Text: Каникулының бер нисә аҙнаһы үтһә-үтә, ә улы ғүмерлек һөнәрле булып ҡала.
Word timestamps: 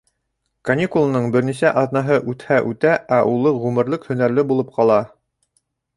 Каникулының 0.69 1.27
бер 1.35 1.45
нисә 1.49 1.73
аҙнаһы 1.83 2.17
үтһә-үтә, 2.33 2.97
ә 3.19 3.19
улы 3.35 3.53
ғүмерлек 3.67 4.09
һөнәрле 4.13 4.47
булып 4.53 4.73
ҡала. 4.79 4.99